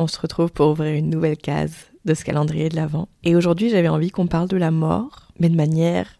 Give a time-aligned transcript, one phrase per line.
[0.00, 3.06] On se retrouve pour ouvrir une nouvelle case de ce calendrier de l'Avent.
[3.22, 6.18] Et aujourd'hui, j'avais envie qu'on parle de la mort, mais de manière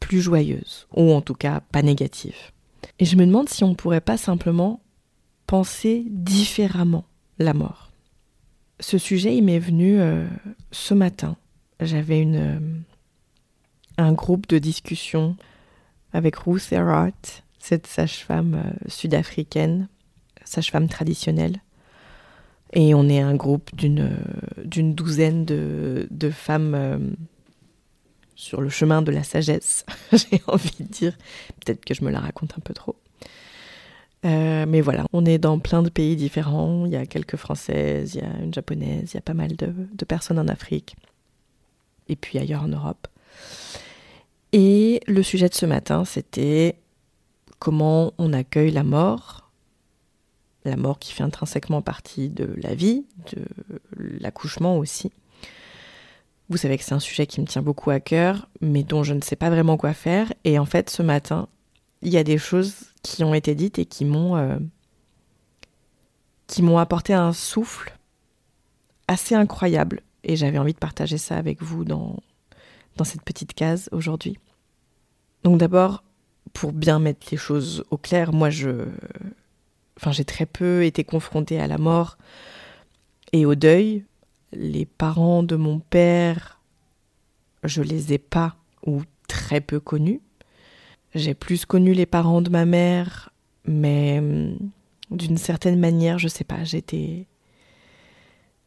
[0.00, 2.36] plus joyeuse, ou en tout cas pas négative.
[2.98, 4.82] Et je me demande si on pourrait pas simplement
[5.46, 7.06] penser différemment
[7.38, 7.90] la mort.
[8.80, 10.26] Ce sujet, il m'est venu euh,
[10.70, 11.38] ce matin.
[11.80, 12.58] J'avais une euh,
[13.96, 15.36] un groupe de discussion
[16.12, 19.88] avec Ruth Erhardt, cette sage-femme euh, sud-africaine,
[20.44, 21.62] sage-femme traditionnelle.
[22.74, 26.98] Et on est un groupe d'une euh, douzaine de, de femmes euh,
[28.34, 31.16] sur le chemin de la sagesse, j'ai envie de dire.
[31.64, 32.96] Peut-être que je me la raconte un peu trop.
[34.24, 36.84] Euh, mais voilà, on est dans plein de pays différents.
[36.86, 39.54] Il y a quelques Françaises, il y a une Japonaise, il y a pas mal
[39.54, 40.96] de, de personnes en Afrique.
[42.08, 43.06] Et puis ailleurs en Europe.
[44.52, 46.76] Et le sujet de ce matin, c'était
[47.58, 49.43] comment on accueille la mort.
[50.64, 53.44] La mort qui fait intrinsèquement partie de la vie, de
[54.20, 55.12] l'accouchement aussi.
[56.48, 59.14] Vous savez que c'est un sujet qui me tient beaucoup à cœur, mais dont je
[59.14, 60.32] ne sais pas vraiment quoi faire.
[60.44, 61.48] Et en fait, ce matin,
[62.02, 64.58] il y a des choses qui ont été dites et qui m'ont euh,
[66.78, 67.96] apporté un souffle
[69.08, 70.02] assez incroyable.
[70.22, 72.20] Et j'avais envie de partager ça avec vous dans
[73.04, 74.38] cette petite case aujourd'hui.
[75.44, 76.02] Donc d'abord,
[76.54, 78.86] pour bien mettre les choses au clair, moi je...
[79.96, 82.18] Enfin j'ai très peu été confrontée à la mort
[83.32, 84.04] et au deuil.
[84.52, 86.60] Les parents de mon père,
[87.64, 88.56] je les ai pas
[88.86, 90.20] ou très peu connus.
[91.14, 93.30] J'ai plus connu les parents de ma mère,
[93.66, 94.58] mais hum,
[95.10, 97.26] d'une certaine manière, je sais pas, j'étais...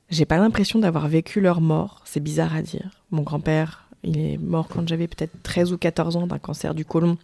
[0.09, 3.03] J'ai pas l'impression d'avoir vécu leur mort, c'est bizarre à dire.
[3.11, 6.85] Mon grand-père, il est mort quand j'avais peut-être 13 ou 14 ans d'un cancer du
[6.85, 7.17] côlon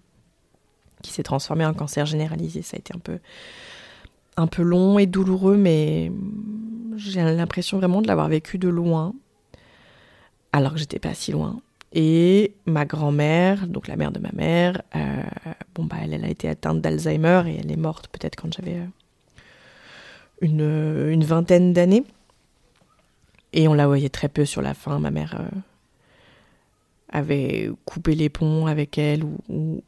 [1.01, 2.61] qui s'est transformé en cancer généralisé.
[2.61, 3.19] Ça a été un peu,
[4.37, 6.11] un peu long et douloureux, mais
[6.97, 9.13] j'ai l'impression vraiment de l'avoir vécu de loin,
[10.51, 11.59] alors que j'étais pas si loin.
[11.93, 15.21] Et ma grand-mère, donc la mère de ma mère, euh,
[15.75, 18.87] bon bah elle, a été atteinte d'Alzheimer et elle est morte peut-être quand j'avais euh,
[20.41, 22.03] une, une, vingtaine d'années.
[23.53, 24.97] Et on la voyait très peu sur la fin.
[24.97, 25.59] Ma mère euh,
[27.09, 29.83] avait coupé les ponts avec elle ou,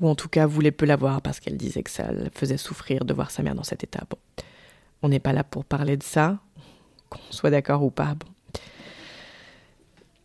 [0.00, 3.04] ou en tout cas voulait peu la voir parce qu'elle disait que ça faisait souffrir
[3.04, 4.04] de voir sa mère dans cet état.
[4.08, 4.18] Bon,
[5.02, 6.38] on n'est pas là pour parler de ça,
[7.08, 8.14] qu'on soit d'accord ou pas.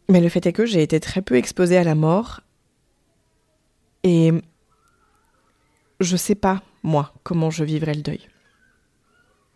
[0.10, 2.42] Mais le fait est que j'ai été très peu exposée à la mort
[4.04, 4.32] et
[6.00, 8.28] je sais pas, moi, comment je vivrai le deuil.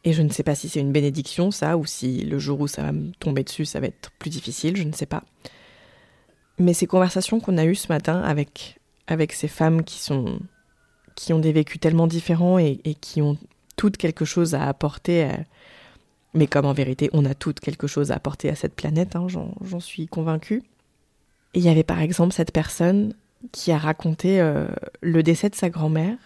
[0.03, 2.67] Et je ne sais pas si c'est une bénédiction, ça, ou si le jour où
[2.67, 5.23] ça va me tomber dessus, ça va être plus difficile, je ne sais pas.
[6.59, 10.39] Mais ces conversations qu'on a eues ce matin avec, avec ces femmes qui sont
[11.15, 13.37] qui ont des vécus tellement différents et, qui ont
[13.77, 15.29] toutes quelque chose à apporter
[16.35, 19.27] mais comme en vérité, on a toutes quelque chose à apporter à cette planète, hein,
[19.29, 20.63] j'en suis convaincue.
[21.53, 23.13] Et il y avait par exemple cette personne
[23.53, 24.67] qui a raconté euh,
[25.01, 26.17] le décès de sa grand-mère.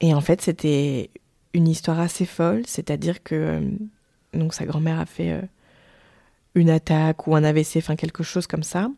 [0.00, 1.10] Et en fait, c'était
[1.54, 3.60] une histoire assez folle, c'est-à-dire que euh,
[4.34, 5.42] donc sa grand-mère a fait euh,
[6.56, 8.90] une attaque ou un AVC, enfin quelque chose comme ça.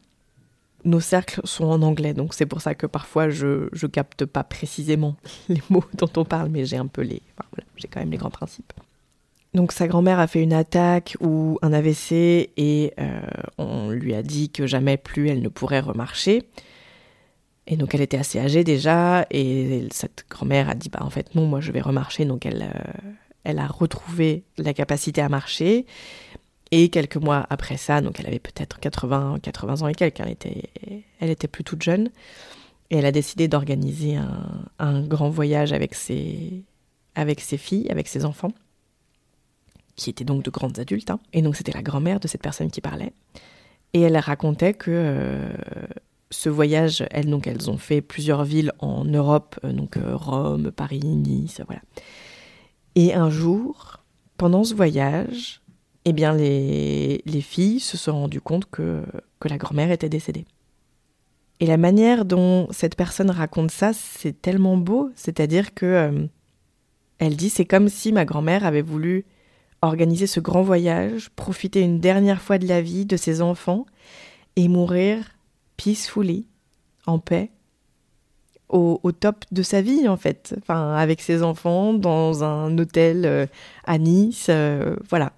[0.84, 4.44] Nos cercles sont en anglais, donc c'est pour ça que parfois je, je capte pas
[4.44, 5.16] précisément
[5.48, 7.22] les mots dont on parle, mais j'ai un peu les.
[7.36, 8.72] Voilà, j'ai quand même les grands principes.
[9.54, 13.20] Donc sa grand-mère a fait une attaque ou un AVC et euh,
[13.56, 16.42] on lui a dit que jamais plus elle ne pourrait remarcher.
[17.66, 21.34] Et donc elle était assez âgée déjà et cette grand-mère a dit bah en fait
[21.34, 23.00] non moi je vais remarcher donc elle euh,
[23.44, 25.86] elle a retrouvé la capacité à marcher
[26.70, 30.30] et quelques mois après ça donc elle avait peut-être 80 80 ans et quelques elle
[30.30, 30.70] était
[31.20, 32.10] elle était plus toute jeune
[32.90, 34.18] et elle a décidé d'organiser
[34.78, 36.62] un, grand voyage avec ses
[37.14, 38.52] avec ses filles avec ses enfants
[39.96, 41.10] qui étaient donc de grandes adultes.
[41.10, 41.20] Hein.
[41.32, 43.12] Et donc c'était la grand-mère de cette personne qui parlait.
[43.92, 45.52] Et elle racontait que euh,
[46.30, 50.72] ce voyage, elles, donc, elles ont fait plusieurs villes en Europe, euh, donc euh, Rome,
[50.72, 51.80] Paris, Nice, voilà.
[52.96, 54.02] Et un jour,
[54.36, 55.62] pendant ce voyage,
[56.04, 59.02] eh bien les, les filles se sont rendues compte que,
[59.40, 60.44] que la grand-mère était décédée.
[61.60, 66.28] Et la manière dont cette personne raconte ça, c'est tellement beau, c'est-à-dire que
[67.18, 69.24] elle dit c'est comme si ma grand-mère avait voulu
[69.82, 73.86] organiser ce grand voyage, profiter une dernière fois de la vie de ses enfants
[74.56, 75.24] et mourir
[75.76, 76.46] peacefully,
[77.06, 77.50] en paix,
[78.70, 83.46] au, top de sa vie en fait, enfin avec ses enfants dans un hôtel euh,
[83.84, 85.32] à Nice, euh, voilà.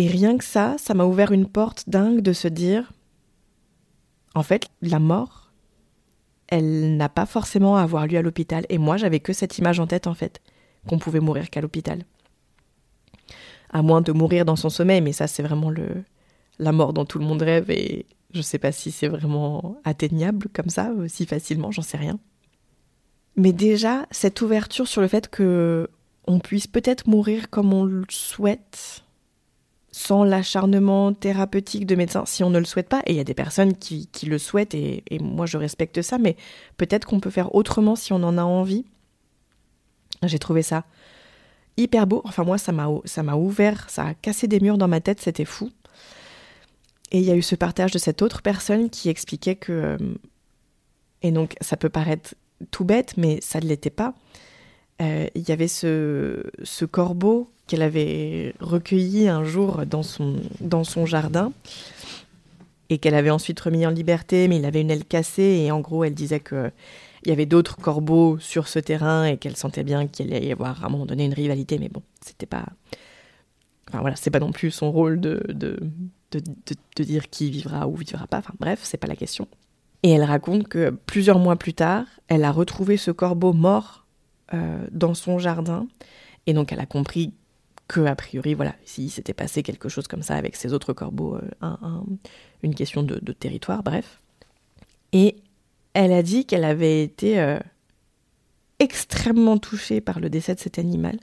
[0.00, 2.92] Et rien que ça, ça m'a ouvert une porte dingue de se dire,
[4.34, 5.52] en fait, la mort,
[6.48, 8.64] elle n'a pas forcément à avoir lieu à l'hôpital.
[8.70, 10.40] Et moi, j'avais que cette image en tête en fait,
[10.88, 12.04] qu'on pouvait mourir qu'à l'hôpital
[13.72, 16.04] à moins de mourir dans son sommeil, mais ça c'est vraiment le,
[16.58, 20.48] la mort dont tout le monde rêve et je sais pas si c'est vraiment atteignable
[20.52, 22.18] comme ça, si facilement, j'en sais rien.
[23.36, 25.88] Mais déjà, cette ouverture sur le fait que
[26.26, 29.04] on puisse peut-être mourir comme on le souhaite,
[29.92, 33.24] sans l'acharnement thérapeutique de médecin, si on ne le souhaite pas, et il y a
[33.24, 36.36] des personnes qui, qui le souhaitent, et, et moi je respecte ça, mais
[36.76, 38.84] peut-être qu'on peut faire autrement si on en a envie.
[40.22, 40.84] J'ai trouvé ça
[41.76, 42.22] hyper beau.
[42.24, 45.20] Enfin, moi, ça m'a, ça m'a ouvert, ça a cassé des murs dans ma tête,
[45.20, 45.70] c'était fou.
[47.12, 49.72] Et il y a eu ce partage de cette autre personne qui expliquait que.
[49.72, 49.98] Euh,
[51.22, 52.34] et donc, ça peut paraître
[52.70, 54.14] tout bête, mais ça ne l'était pas.
[55.02, 60.82] Euh, il y avait ce, ce corbeau qu'elle avait recueilli un jour dans son, dans
[60.82, 61.52] son jardin
[62.88, 65.78] et qu'elle avait ensuite remis en liberté, mais il avait une aile cassée et en
[65.78, 66.72] gros, elle disait que
[67.22, 70.52] il y avait d'autres corbeaux sur ce terrain et qu'elle sentait bien qu'il allait y
[70.52, 72.64] avoir à un moment donné une rivalité, mais bon, c'était pas.
[73.88, 75.78] Enfin voilà, c'est pas non plus son rôle de, de,
[76.32, 79.46] de, dire qui vivra ou vivra pas, enfin bref, c'est pas la question.
[80.02, 84.06] Et elle raconte que plusieurs mois plus tard, elle a retrouvé ce corbeau mort
[84.54, 85.86] euh, dans son jardin,
[86.48, 87.32] et donc elle a compris
[87.90, 91.34] que, a priori, voilà, si s'était passé quelque chose comme ça avec ces autres corbeaux,
[91.34, 92.04] euh, un,
[92.62, 94.20] une question de, territoire, bref.
[95.12, 95.34] Et
[95.92, 97.58] elle a dit qu'elle avait été euh,
[98.78, 101.18] extrêmement touchée par le décès de cet animal,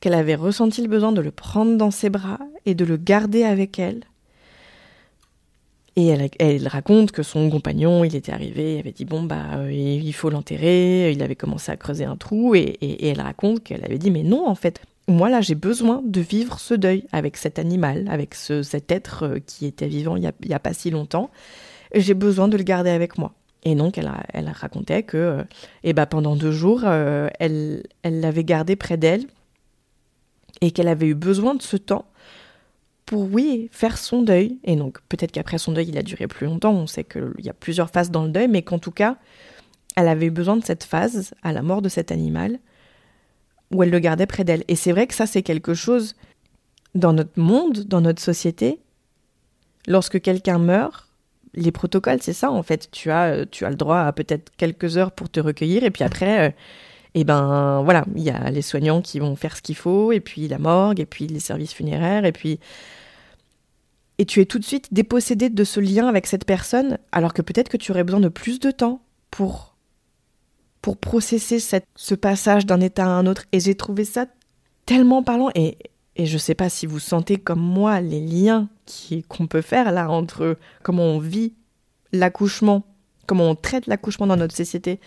[0.00, 3.44] qu'elle avait ressenti le besoin de le prendre dans ses bras et de le garder
[3.44, 4.04] avec elle.
[5.98, 6.08] Et
[6.38, 10.28] elle, raconte que son compagnon, il était arrivé, avait dit bon bah euh, il faut
[10.28, 14.22] l'enterrer, il avait commencé à creuser un trou et, elle raconte qu'elle avait dit mais
[14.22, 18.34] non en fait, moi là j'ai besoin de vivre ce deuil avec cet animal, avec
[18.34, 21.30] cet être euh, qui était vivant il n'y a, pas si longtemps,
[21.94, 23.34] j'ai besoin de le garder avec moi.
[23.64, 25.44] Et donc, elle, racontait que
[25.82, 29.24] eh ben, pendant deux jours, euh, elle l'avait gardé près d'elle
[30.60, 32.04] et qu'elle avait eu besoin de ce temps
[33.06, 34.58] pour, oui, faire son deuil.
[34.62, 36.72] Et donc, peut-être qu'après son deuil, il a duré plus longtemps.
[36.72, 39.16] On sait qu'il y a plusieurs phases dans le deuil, mais qu'en tout cas,
[39.96, 42.60] elle avait eu besoin de cette phase, à la mort de cet animal,
[43.72, 44.64] où elle le gardait près d'elle.
[44.68, 46.14] Et c'est vrai que ça, c'est quelque chose
[46.94, 48.80] dans notre monde, dans notre société.
[49.86, 51.08] Lorsque quelqu'un meurt,
[51.54, 52.90] les protocoles, c'est ça en fait.
[52.90, 55.90] Tu as, euh, tu as le droit à peut-être quelques heures pour te recueillir et
[55.90, 56.50] puis après, euh,
[57.14, 60.20] eh ben voilà, il y a les soignants qui vont faire ce qu'il faut et
[60.20, 62.60] puis la morgue et puis les services funéraires et puis
[64.18, 67.42] et tu es tout de suite dépossédé de ce lien avec cette personne alors que
[67.42, 69.75] peut-être que tu aurais besoin de plus de temps pour
[70.86, 74.26] pour processer cette, ce passage d'un état à un autre et j'ai trouvé ça
[74.84, 75.78] tellement parlant et
[76.14, 78.68] et je ne sais pas si vous sentez comme moi les liens
[79.26, 81.54] qu'on peut faire là entre comment on vit
[82.12, 82.84] l'accouchement,
[83.26, 85.00] comment on traite l'accouchement dans notre société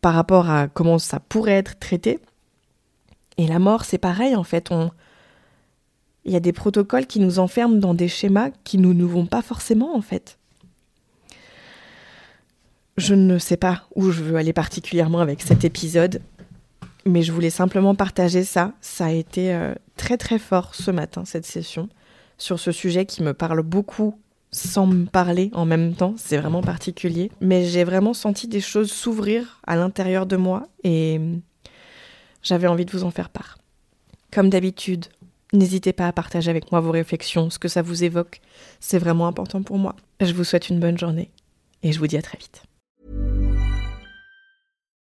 [0.00, 2.18] par rapport à comment ça pourrait être traité.
[3.36, 4.72] Et la mort, c'est pareil en fait.
[4.72, 4.90] On...
[6.24, 9.26] Il y a des protocoles qui nous enferment dans des schémas qui nous ne vont
[9.26, 10.37] pas forcément en fait.
[12.98, 16.20] Je ne sais pas où je veux aller particulièrement avec cet épisode.
[17.06, 18.72] Mais je voulais simplement partager ça.
[18.80, 21.88] Ça a été euh, très très fort ce matin, cette session,
[22.38, 24.18] sur ce sujet qui me parle beaucoup
[24.50, 27.30] sans me parler en même temps, c'est vraiment particulier.
[27.40, 31.20] Mais j'ai vraiment senti des choses s'ouvrir à l'intérieur de moi et
[32.42, 33.58] j'avais envie de vous en faire part.
[34.32, 35.06] Comme d'habitude,
[35.52, 38.40] n'hésitez pas à partager avec moi vos réflexions, ce que ça vous évoque.
[38.80, 39.94] C'est vraiment important pour moi.
[40.20, 41.30] Je vous souhaite une bonne journée
[41.84, 42.67] et je vous dis à très vite.